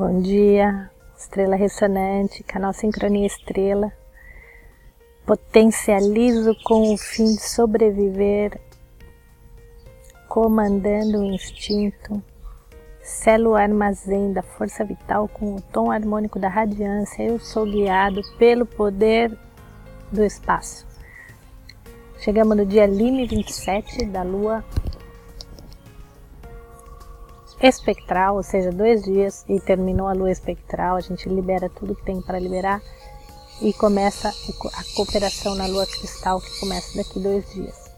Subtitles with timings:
[0.00, 3.92] Bom dia, estrela ressonante, canal Sincronia Estrela.
[5.26, 8.58] Potencializo com o fim de sobreviver,
[10.26, 12.22] comandando o instinto,
[13.02, 17.22] selo o armazém da força vital com o tom harmônico da radiância.
[17.22, 19.36] Eu sou guiado pelo poder
[20.10, 20.86] do espaço.
[22.20, 24.64] Chegamos no dia Lime 27 da lua
[27.62, 32.04] espectral, ou seja, dois dias e terminou a lua espectral, a gente libera tudo que
[32.04, 32.80] tem para liberar
[33.60, 37.90] e começa a cooperação na lua cristal que começa daqui dois dias.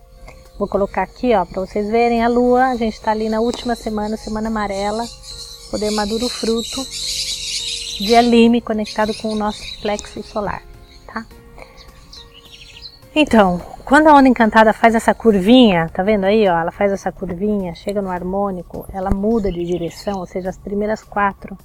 [0.59, 3.75] Vou colocar aqui, ó, para vocês verem a lua, a gente está ali na última
[3.75, 5.05] semana, semana amarela,
[5.70, 6.84] poder maduro fruto,
[7.98, 10.62] dia lime conectado com o nosso plexo solar,
[11.06, 11.25] tá?
[13.15, 16.59] Então, quando a onda encantada faz essa curvinha, tá vendo aí, ó?
[16.59, 21.03] Ela faz essa curvinha, chega no harmônico, ela muda de direção, ou seja, as primeiras
[21.03, 21.57] quatro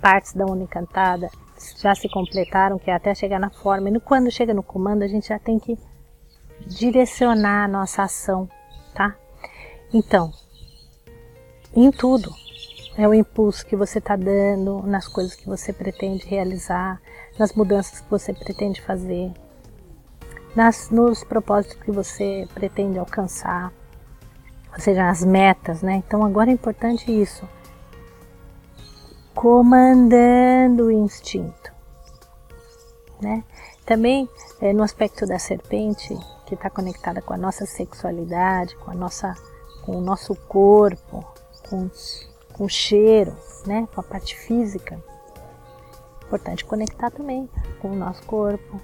[0.00, 1.30] partes da onda encantada
[1.78, 3.88] já se completaram, que é até chegar na forma.
[3.88, 5.78] E quando chega no comando, a gente já tem que
[6.66, 8.48] direcionar a nossa ação,
[8.94, 9.14] tá?
[9.92, 10.32] Então,
[11.74, 12.30] em tudo,
[12.96, 17.00] é o impulso que você está dando nas coisas que você pretende realizar,
[17.38, 19.32] nas mudanças que você pretende fazer,
[20.56, 23.70] nas, nos propósitos que você pretende alcançar,
[24.72, 25.96] ou seja, as metas, né?
[25.96, 27.46] Então agora é importante isso.
[29.34, 31.70] Comandando o instinto,
[33.20, 33.44] né?
[33.84, 34.28] Também
[34.60, 39.34] é, no aspecto da serpente, que está conectada com a nossa sexualidade, com a nossa,
[39.84, 41.22] com o nosso corpo,
[41.68, 41.90] com,
[42.54, 43.86] com o cheiro, né?
[43.94, 44.98] Com a parte física.
[46.24, 47.48] Importante conectar também
[47.80, 48.80] com o nosso corpo,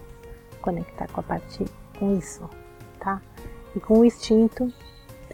[0.63, 1.65] conectar com a parte
[1.99, 2.49] com isso,
[2.99, 3.21] tá?
[3.77, 4.73] E com o instinto,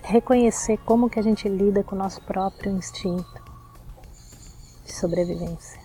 [0.02, 3.42] reconhecer como que a gente lida com o nosso próprio instinto
[4.84, 5.80] de sobrevivência.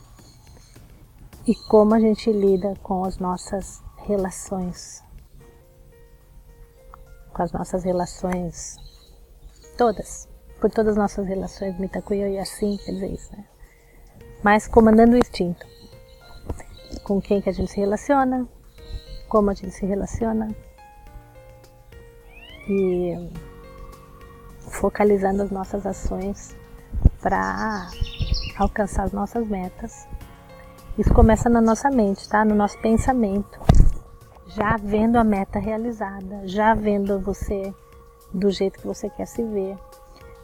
[1.45, 5.03] E como a gente lida com as nossas relações.
[7.33, 8.77] Com as nossas relações
[9.77, 10.29] todas,
[10.61, 13.45] por todas as nossas relações, Mitakuyo e assim, quer dizer isso, né?
[14.43, 15.65] Mas comandando o instinto.
[17.03, 18.47] Com quem que a gente se relaciona,
[19.33, 20.55] como a gente se relaciona
[22.69, 23.31] e
[24.59, 26.55] focalizando as nossas ações
[27.19, 27.87] para
[28.59, 30.07] alcançar as nossas metas.
[30.99, 32.45] Isso começa na nossa mente, tá?
[32.45, 33.59] No nosso pensamento.
[34.49, 37.73] Já vendo a meta realizada, já vendo você
[38.31, 39.75] do jeito que você quer se ver,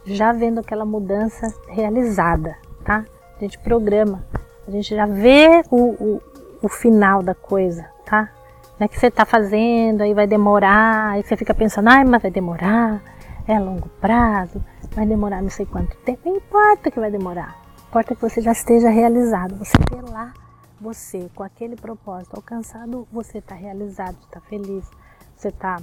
[0.04, 3.04] já vendo aquela mudança realizada, tá?
[3.36, 4.26] A gente programa,
[4.66, 6.22] a gente já vê o, o,
[6.60, 8.32] o final da coisa, tá?
[8.80, 12.30] Né, que você está fazendo, aí vai demorar, aí você fica pensando, ai, mas vai
[12.30, 13.02] demorar,
[13.46, 18.14] é longo prazo, vai demorar não sei quanto tempo, não importa que vai demorar, importa
[18.14, 20.32] que você já esteja realizado, você vê lá
[20.80, 24.88] você com aquele propósito alcançado, você está realizado, está feliz,
[25.36, 25.76] você está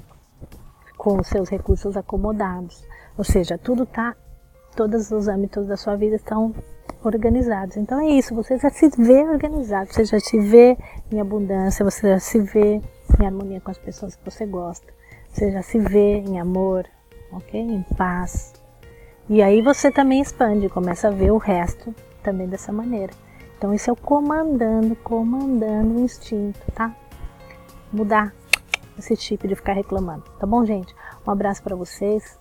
[0.97, 2.83] com os seus recursos acomodados,
[3.15, 4.15] ou seja, tudo está,
[4.75, 6.51] todos os âmbitos da sua vida estão
[7.03, 7.77] organizados.
[7.77, 10.77] Então é isso, você já se vê organizado, você já se vê
[11.11, 12.81] em abundância, você já se vê
[13.19, 14.91] em harmonia com as pessoas que você gosta,
[15.29, 16.85] você já se vê em amor,
[17.31, 17.59] ok?
[17.59, 18.53] Em paz.
[19.29, 21.93] E aí você também expande, começa a ver o resto
[22.23, 23.13] também dessa maneira.
[23.57, 26.95] Então isso é o comandando, comandando o instinto, tá?
[27.91, 28.33] Mudar
[28.97, 30.95] esse tipo de ficar reclamando, tá bom, gente?
[31.25, 32.39] Um abraço para vocês.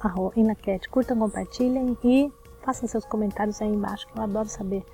[0.00, 4.84] Arro, Inaquete, curtam, compartilhem e Façam seus comentários aí embaixo, que eu adoro saber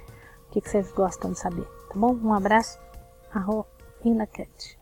[0.49, 2.15] o que, vocês gostam de saber, tá bom?
[2.15, 2.79] Um abraço,
[3.33, 3.67] arro,
[4.05, 4.78] Inacat.